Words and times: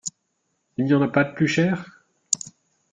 Il 0.77 0.85
n’y 0.85 0.95
en 0.95 1.01
a 1.03 1.07
pas 1.07 1.23
de 1.23 1.35
plus 1.35 1.47
cher? 1.47 2.03